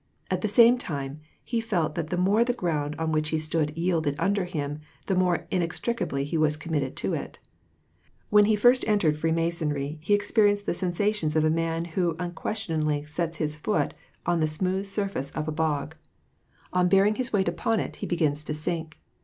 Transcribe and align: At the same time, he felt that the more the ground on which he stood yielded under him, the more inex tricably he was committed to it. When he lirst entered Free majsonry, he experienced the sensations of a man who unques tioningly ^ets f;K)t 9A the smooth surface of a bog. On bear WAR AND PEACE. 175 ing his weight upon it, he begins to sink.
At 0.31 0.41
the 0.41 0.47
same 0.47 0.79
time, 0.79 1.21
he 1.43 1.61
felt 1.61 1.93
that 1.93 2.09
the 2.09 2.17
more 2.17 2.43
the 2.43 2.53
ground 2.53 2.95
on 2.97 3.11
which 3.11 3.29
he 3.29 3.37
stood 3.37 3.69
yielded 3.77 4.15
under 4.17 4.45
him, 4.45 4.79
the 5.05 5.13
more 5.13 5.45
inex 5.51 5.79
tricably 5.79 6.23
he 6.23 6.39
was 6.39 6.57
committed 6.57 6.95
to 6.95 7.13
it. 7.13 7.37
When 8.31 8.45
he 8.45 8.57
lirst 8.57 8.83
entered 8.87 9.15
Free 9.15 9.31
majsonry, 9.31 9.99
he 10.01 10.15
experienced 10.15 10.65
the 10.65 10.73
sensations 10.73 11.35
of 11.35 11.45
a 11.45 11.51
man 11.51 11.85
who 11.85 12.15
unques 12.17 12.33
tioningly 12.41 13.01
^ets 13.03 13.19
f;K)t 13.19 13.93
9A 14.25 14.39
the 14.39 14.47
smooth 14.47 14.87
surface 14.87 15.29
of 15.35 15.47
a 15.47 15.51
bog. 15.51 15.93
On 16.73 16.89
bear 16.89 17.01
WAR 17.01 17.05
AND 17.05 17.15
PEACE. 17.17 17.31
175 17.31 17.31
ing 17.31 17.31
his 17.31 17.33
weight 17.33 17.47
upon 17.47 17.79
it, 17.79 17.95
he 17.97 18.07
begins 18.07 18.43
to 18.45 18.55
sink. 18.55 18.97